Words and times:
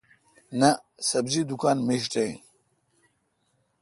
نہ 0.59 0.69
۔سبزی 1.07 1.41
دکان 1.49 1.77
میݭ 1.87 2.03
تہ 2.11 2.21
این۔ 2.25 2.37